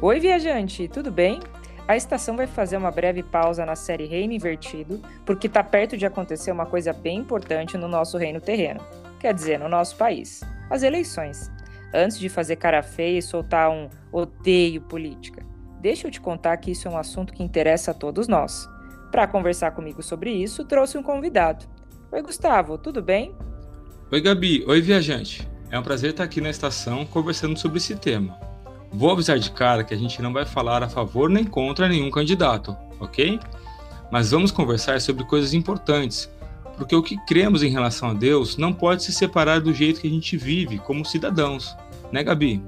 [0.00, 1.40] Oi, viajante, tudo bem?
[1.88, 6.06] A estação vai fazer uma breve pausa na série Reino Invertido, porque está perto de
[6.06, 8.80] acontecer uma coisa bem importante no nosso reino terreno,
[9.18, 11.50] quer dizer, no nosso país: as eleições.
[11.92, 15.44] Antes de fazer cara feia e soltar um odeio política,
[15.80, 18.68] deixa eu te contar que isso é um assunto que interessa a todos nós.
[19.10, 21.66] Para conversar comigo sobre isso, trouxe um convidado.
[22.12, 23.34] Oi, Gustavo, tudo bem?
[24.12, 24.64] Oi, Gabi.
[24.64, 25.48] Oi, viajante.
[25.72, 28.47] É um prazer estar aqui na estação conversando sobre esse tema.
[28.90, 32.10] Vou avisar de cara que a gente não vai falar a favor nem contra nenhum
[32.10, 33.38] candidato, ok?
[34.10, 36.30] Mas vamos conversar sobre coisas importantes,
[36.76, 40.08] porque o que cremos em relação a Deus não pode se separar do jeito que
[40.08, 41.76] a gente vive como cidadãos,
[42.10, 42.62] né, Gabi?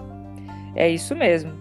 [0.75, 1.53] É isso mesmo.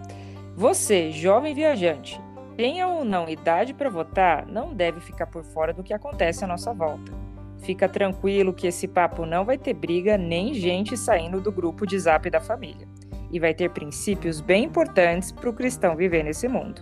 [0.57, 2.19] Você, jovem viajante,
[2.57, 6.47] tenha ou não idade para votar, não deve ficar por fora do que acontece à
[6.47, 7.13] nossa volta.
[7.59, 11.97] Fica tranquilo que esse papo não vai ter briga nem gente saindo do grupo de
[11.97, 12.87] zap da família
[13.31, 16.81] e vai ter princípios bem importantes para o cristão viver nesse mundo.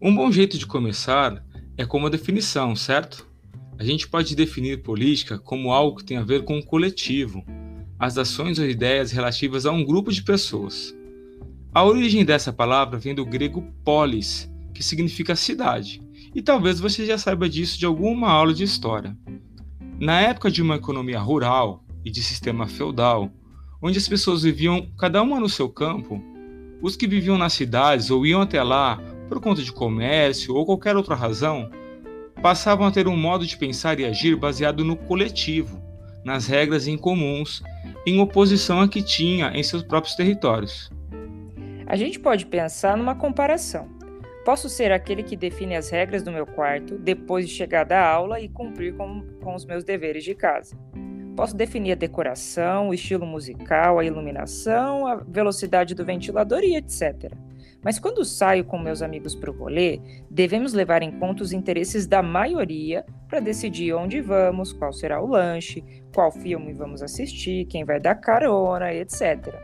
[0.00, 1.44] Um bom jeito de começar
[1.76, 3.26] é com uma definição, certo?
[3.78, 7.44] A gente pode definir política como algo que tem a ver com o coletivo,
[7.98, 10.94] as ações ou ideias relativas a um grupo de pessoas.
[11.74, 16.00] A origem dessa palavra vem do grego polis, que significa cidade,
[16.36, 19.16] e talvez você já saiba disso de alguma aula de história.
[19.98, 23.30] Na época de uma economia rural e de sistema feudal,
[23.80, 26.22] onde as pessoas viviam cada uma no seu campo,
[26.82, 30.94] os que viviam nas cidades ou iam até lá por conta de comércio ou qualquer
[30.94, 31.70] outra razão,
[32.42, 35.82] passavam a ter um modo de pensar e agir baseado no coletivo,
[36.22, 37.62] nas regras incomuns,
[38.06, 40.90] em oposição a que tinha em seus próprios territórios.
[41.86, 43.95] A gente pode pensar numa comparação.
[44.46, 48.38] Posso ser aquele que define as regras do meu quarto depois de chegar da aula
[48.38, 50.78] e cumprir com, com os meus deveres de casa.
[51.34, 57.32] Posso definir a decoração, o estilo musical, a iluminação, a velocidade do ventilador e etc.
[57.82, 60.00] Mas quando saio com meus amigos para o rolê,
[60.30, 65.26] devemos levar em conta os interesses da maioria para decidir onde vamos, qual será o
[65.26, 65.82] lanche,
[66.14, 69.56] qual filme vamos assistir, quem vai dar carona, etc.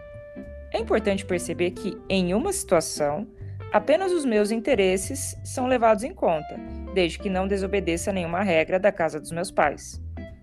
[0.73, 3.29] É importante perceber que, em uma situação,
[3.73, 6.61] Apenas os meus interesses são levados em conta,
[6.93, 9.99] desde que não desobedeça nenhuma regra da casa dos meus pais.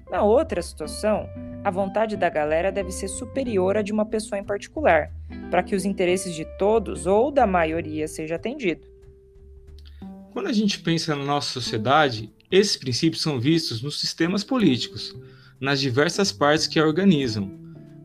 [0.09, 1.29] Na outra situação,
[1.63, 5.11] a vontade da galera deve ser superior à de uma pessoa em particular,
[5.51, 8.87] para que os interesses de todos ou da maioria seja atendido.
[10.31, 15.15] Quando a gente pensa na nossa sociedade, esses princípios são vistos nos sistemas políticos,
[15.61, 17.51] nas diversas partes que a organizam,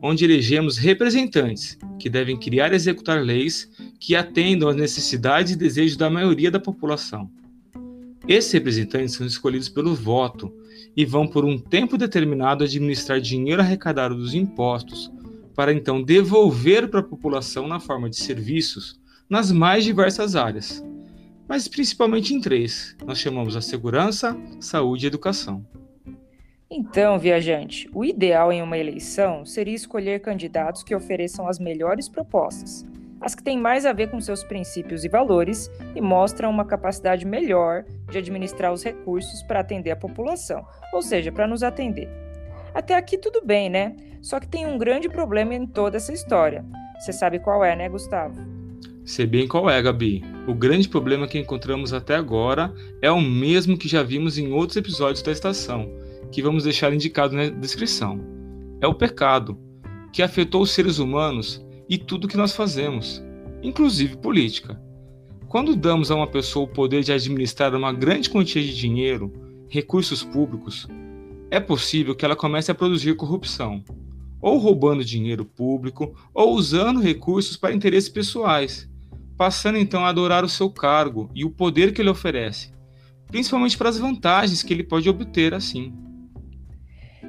[0.01, 3.69] onde elegemos representantes que devem criar e executar leis
[3.99, 7.29] que atendam às necessidades e desejos da maioria da população.
[8.27, 10.51] Esses representantes são escolhidos pelo voto
[10.95, 15.11] e vão por um tempo determinado administrar dinheiro arrecadado dos impostos
[15.55, 20.83] para então devolver para a população na forma de serviços nas mais diversas áreas,
[21.47, 22.95] mas principalmente em três.
[23.05, 25.65] Nós chamamos a segurança, saúde e educação.
[26.69, 32.83] Então, viajante, o ideal em uma eleição seria escolher candidatos que ofereçam as melhores propostas,
[33.21, 37.23] as que têm mais a ver com seus princípios e valores e mostram uma capacidade
[37.23, 42.09] melhor de administrar os recursos para atender a população, ou seja, para nos atender.
[42.73, 43.95] Até aqui tudo bem, né?
[44.19, 46.65] Só que tem um grande problema em toda essa história.
[46.99, 48.35] Você sabe qual é, né, Gustavo?
[49.05, 50.23] Sei bem qual é, Gabi.
[50.47, 52.73] O grande problema que encontramos até agora
[53.03, 56.04] é o mesmo que já vimos em outros episódios da estação
[56.35, 58.19] que vamos deixar indicado na descrição.
[58.81, 59.57] É o pecado,
[60.11, 63.23] que afetou os seres humanos e tudo que nós fazemos,
[63.63, 64.77] inclusive política.
[65.47, 69.31] Quando damos a uma pessoa o poder de administrar uma grande quantia de dinheiro,
[69.69, 70.85] recursos públicos,
[71.49, 73.81] é possível que ela comece a produzir corrupção,
[74.41, 78.89] ou roubando dinheiro público, ou usando recursos para interesses pessoais,
[79.37, 82.73] passando então a adorar o seu cargo e o poder que ele oferece,
[83.25, 85.93] principalmente para as vantagens que ele pode obter assim.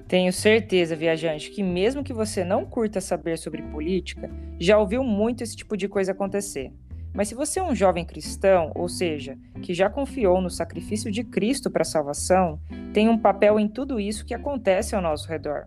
[0.09, 5.43] Tenho certeza, viajante, que mesmo que você não curta saber sobre política, já ouviu muito
[5.43, 6.73] esse tipo de coisa acontecer.
[7.13, 11.25] Mas se você é um jovem cristão, ou seja, que já confiou no sacrifício de
[11.25, 12.61] Cristo para a salvação,
[12.93, 15.67] tem um papel em tudo isso que acontece ao nosso redor.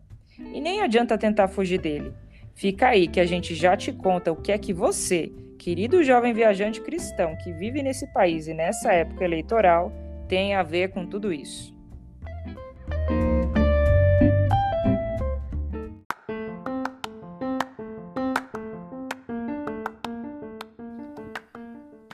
[0.53, 2.13] E nem adianta tentar fugir dele.
[2.53, 6.33] Fica aí que a gente já te conta o que é que você, querido jovem
[6.33, 9.92] viajante cristão que vive nesse país e nessa época eleitoral,
[10.30, 11.78] tem a ver com tudo isso.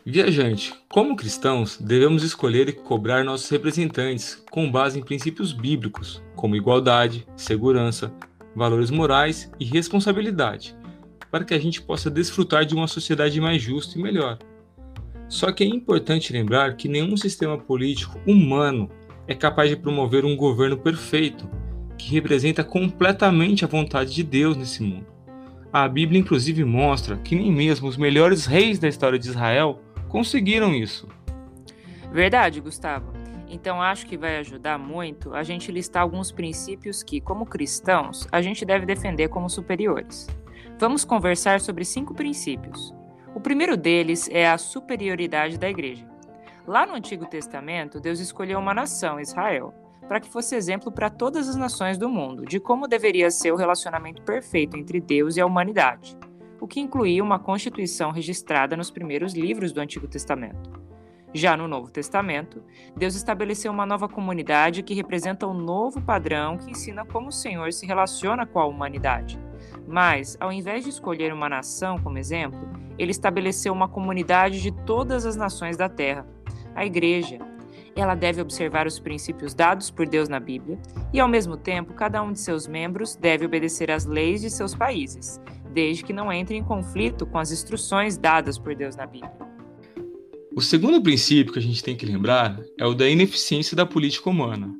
[0.07, 6.55] Viajante, como cristãos, devemos escolher e cobrar nossos representantes com base em princípios bíblicos, como
[6.55, 8.13] igualdade, segurança,
[8.55, 10.75] valores morais e responsabilidade,
[11.31, 14.37] para que a gente possa desfrutar de uma sociedade mais justa e melhor.
[15.27, 18.91] Só que é importante lembrar que nenhum sistema político humano
[19.27, 21.49] é capaz de promover um governo perfeito,
[21.97, 25.07] que representa completamente a vontade de Deus nesse mundo.
[25.73, 30.73] A Bíblia, inclusive, mostra que nem mesmo os melhores reis da história de Israel conseguiram
[30.73, 31.07] isso.
[32.11, 33.13] Verdade, Gustavo.
[33.47, 38.41] Então acho que vai ajudar muito a gente listar alguns princípios que, como cristãos, a
[38.41, 40.27] gente deve defender como superiores.
[40.79, 42.93] Vamos conversar sobre cinco princípios.
[43.33, 46.07] O primeiro deles é a superioridade da igreja.
[46.67, 49.73] Lá no Antigo Testamento, Deus escolheu uma nação, Israel,
[50.07, 53.55] para que fosse exemplo para todas as nações do mundo de como deveria ser o
[53.55, 56.17] relacionamento perfeito entre Deus e a humanidade
[56.59, 60.85] o que incluía uma constituição registrada nos primeiros livros do Antigo Testamento.
[61.33, 62.63] Já no Novo Testamento,
[62.95, 67.73] Deus estabeleceu uma nova comunidade que representa um novo padrão que ensina como o Senhor
[67.73, 69.37] se relaciona com a humanidade.
[69.85, 75.25] Mas, ao invés de escolher uma nação como exemplo, ele estabeleceu uma comunidade de todas
[75.25, 76.25] as nações da terra,
[76.73, 77.39] a Igreja.
[77.97, 80.79] Ela deve observar os princípios dados por Deus na Bíblia
[81.11, 84.73] e, ao mesmo tempo, cada um de seus membros deve obedecer às leis de seus
[84.73, 85.41] países,
[85.75, 89.31] desde que não entre em conflito com as instruções dadas por Deus na Bíblia.
[90.55, 94.29] O segundo princípio que a gente tem que lembrar é o da ineficiência da política
[94.29, 94.73] humana.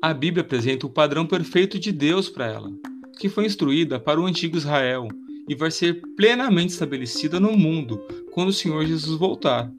[0.00, 2.70] A Bíblia apresenta o padrão perfeito de Deus para ela,
[3.18, 5.08] que foi instruída para o antigo Israel
[5.48, 8.00] e vai ser plenamente estabelecida no mundo
[8.30, 9.72] quando o Senhor Jesus voltar.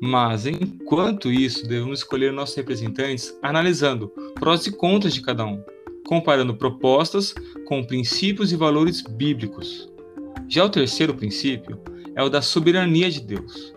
[0.00, 5.60] Mas, enquanto isso, devemos escolher nossos representantes analisando prós e contras de cada um,
[6.10, 7.32] comparando propostas
[7.66, 9.88] com princípios e valores bíblicos.
[10.48, 11.80] Já o terceiro princípio
[12.16, 13.72] é o da soberania de Deus.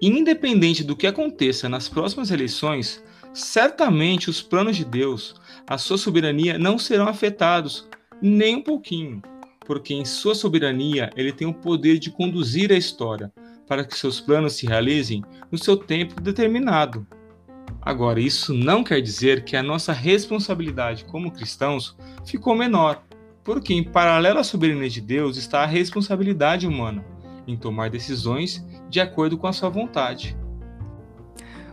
[0.00, 3.02] Independente do que aconteça nas próximas eleições,
[3.34, 5.34] certamente os planos de Deus,
[5.66, 7.88] a sua soberania, não serão afetados
[8.22, 9.20] nem um pouquinho,
[9.66, 13.32] porque em sua soberania ele tem o poder de conduzir a história
[13.66, 15.20] para que seus planos se realizem
[15.50, 17.04] no seu tempo determinado.
[17.86, 23.00] Agora, isso não quer dizer que a nossa responsabilidade como cristãos ficou menor,
[23.44, 27.04] porque em paralelo à soberania de Deus está a responsabilidade humana
[27.46, 30.36] em tomar decisões de acordo com a sua vontade.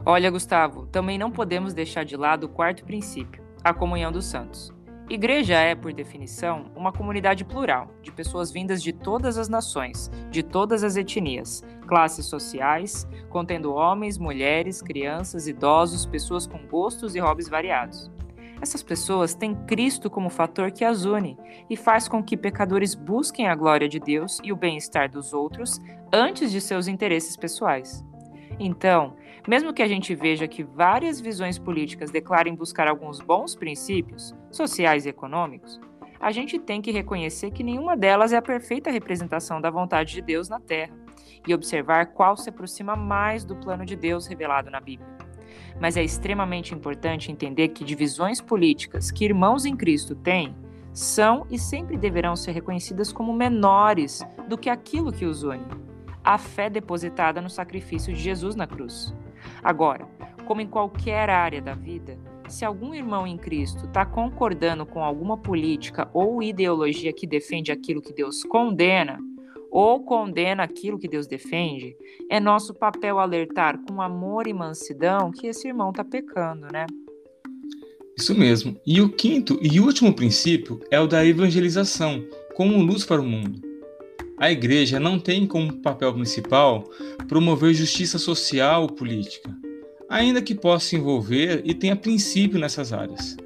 [0.05, 4.71] Olha, Gustavo, também não podemos deixar de lado o quarto princípio, a comunhão dos santos.
[5.09, 10.41] Igreja é, por definição, uma comunidade plural, de pessoas vindas de todas as nações, de
[10.41, 17.49] todas as etnias, classes sociais, contendo homens, mulheres, crianças, idosos, pessoas com gostos e hobbies
[17.49, 18.09] variados.
[18.61, 21.37] Essas pessoas têm Cristo como fator que as une
[21.69, 25.81] e faz com que pecadores busquem a glória de Deus e o bem-estar dos outros
[26.13, 28.05] antes de seus interesses pessoais.
[28.59, 29.15] Então,
[29.47, 35.05] mesmo que a gente veja que várias visões políticas declarem buscar alguns bons princípios, sociais
[35.05, 35.79] e econômicos,
[36.19, 40.21] a gente tem que reconhecer que nenhuma delas é a perfeita representação da vontade de
[40.21, 40.95] Deus na Terra
[41.45, 45.09] e observar qual se aproxima mais do plano de Deus revelado na Bíblia.
[45.81, 50.55] Mas é extremamente importante entender que divisões políticas que irmãos em Cristo têm
[50.93, 55.92] são e sempre deverão ser reconhecidas como menores do que aquilo que os une
[56.23, 59.13] a fé depositada no sacrifício de Jesus na cruz.
[59.63, 60.07] Agora,
[60.45, 65.37] como em qualquer área da vida, se algum irmão em Cristo está concordando com alguma
[65.37, 69.19] política ou ideologia que defende aquilo que Deus condena,
[69.71, 71.97] ou condena aquilo que Deus defende,
[72.29, 76.85] é nosso papel alertar com amor e mansidão que esse irmão está pecando, né?
[78.15, 78.79] Isso mesmo.
[78.85, 82.23] E o quinto e último princípio é o da evangelização,
[82.55, 83.72] como luz para o mundo.
[84.37, 86.83] A igreja não tem como papel principal
[87.27, 89.55] promover justiça social ou política,
[90.09, 93.37] ainda que possa se envolver e tenha princípio nessas áreas.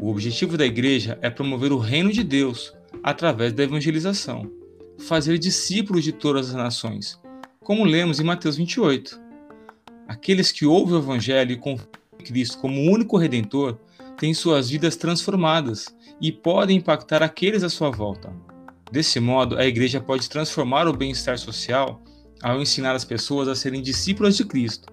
[0.00, 2.72] O objetivo da igreja é promover o reino de Deus
[3.02, 4.50] através da evangelização,
[4.98, 7.20] fazer discípulos de todas as nações,
[7.60, 9.20] como lemos em Mateus 28.
[10.08, 13.78] Aqueles que ouvem o evangelho e confiam em Cristo como único redentor
[14.16, 18.32] têm suas vidas transformadas e podem impactar aqueles à sua volta.
[18.92, 22.02] Desse modo, a igreja pode transformar o bem-estar social
[22.42, 24.92] ao ensinar as pessoas a serem discípulas de Cristo,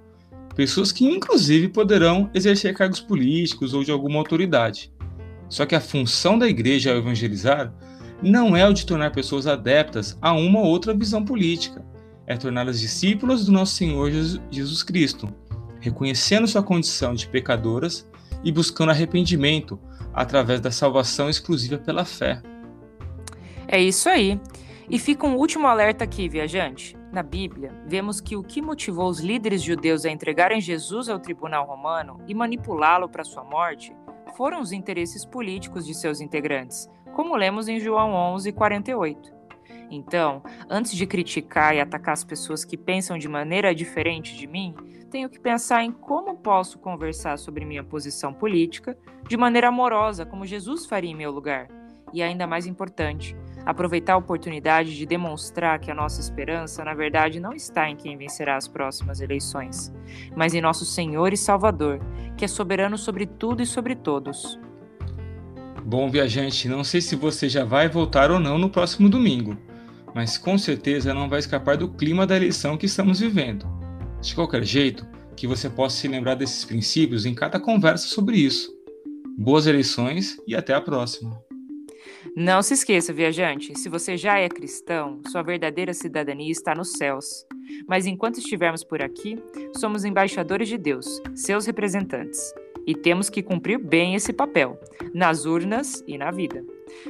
[0.55, 4.89] pessoas que inclusive poderão exercer cargos políticos ou de alguma autoridade.
[5.49, 7.73] Só que a função da igreja ao evangelizar
[8.23, 11.83] não é o de tornar pessoas adeptas a uma ou outra visão política,
[12.25, 14.09] é torná-las discípulas do nosso Senhor
[14.49, 15.27] Jesus Cristo,
[15.81, 18.07] reconhecendo sua condição de pecadoras
[18.45, 19.77] e buscando arrependimento
[20.13, 22.41] através da salvação exclusiva pela fé.
[23.71, 24.41] É isso aí.
[24.89, 26.97] E fica um último alerta aqui, viajante.
[27.11, 31.67] Na Bíblia, vemos que o que motivou os líderes judeus a entregarem Jesus ao tribunal
[31.67, 33.95] romano e manipulá-lo para sua morte
[34.35, 39.31] foram os interesses políticos de seus integrantes, como lemos em João 11, 48.
[39.91, 44.73] Então, antes de criticar e atacar as pessoas que pensam de maneira diferente de mim,
[45.11, 48.97] tenho que pensar em como posso conversar sobre minha posição política
[49.27, 51.67] de maneira amorosa, como Jesus faria em meu lugar.
[52.11, 53.35] E ainda mais importante,
[53.65, 58.17] aproveitar a oportunidade de demonstrar que a nossa esperança, na verdade, não está em quem
[58.17, 59.93] vencerá as próximas eleições,
[60.35, 61.99] mas em nosso Senhor e Salvador,
[62.37, 64.59] que é soberano sobre tudo e sobre todos.
[65.83, 69.57] Bom, viajante, não sei se você já vai voltar ou não no próximo domingo,
[70.13, 73.65] mas com certeza não vai escapar do clima da eleição que estamos vivendo.
[74.21, 78.69] De qualquer jeito, que você possa se lembrar desses princípios em cada conversa sobre isso.
[79.37, 81.48] Boas eleições e até a próxima!
[82.35, 87.45] Não se esqueça, viajante, se você já é cristão, sua verdadeira cidadania está nos céus.
[87.87, 89.37] Mas enquanto estivermos por aqui,
[89.77, 92.53] somos embaixadores de Deus, seus representantes,
[92.85, 94.79] e temos que cumprir bem esse papel,
[95.13, 96.63] nas urnas e na vida.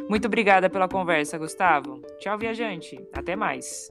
[0.10, 2.01] Muito obrigada pela conversa, Gustavo.
[2.20, 3.00] Tchau, viajante.
[3.13, 3.88] Até mais.